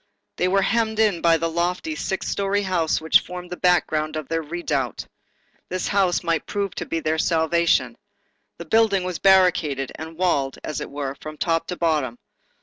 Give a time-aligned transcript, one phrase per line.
[0.37, 4.27] They were hemmed in by the lofty, six story house which formed the background of
[4.27, 5.05] their redoubt.
[5.69, 7.95] This house might prove their salvation.
[8.57, 12.17] The building was barricaded, and walled, as it were, from top to bottom.